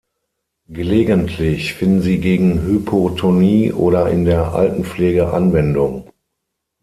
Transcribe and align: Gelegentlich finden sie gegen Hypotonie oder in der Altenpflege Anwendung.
Gelegentlich 0.67 1.75
finden 1.75 2.01
sie 2.01 2.17
gegen 2.17 2.63
Hypotonie 2.63 3.71
oder 3.71 4.09
in 4.09 4.25
der 4.25 4.55
Altenpflege 4.55 5.31
Anwendung. 5.31 6.11